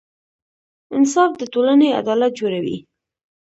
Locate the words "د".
1.37-1.43